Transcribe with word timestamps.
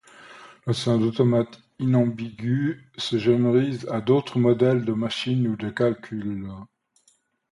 La 0.65 0.71
notion 0.71 0.97
d'automate 0.97 1.61
inambigu 1.77 2.89
se 2.97 3.19
généralise 3.19 3.87
à 3.91 4.01
d'autres 4.01 4.39
modèles 4.39 4.83
de 4.83 4.93
machines 4.93 5.47
ou 5.47 5.55
de 5.55 5.69
calcul. 5.69 6.49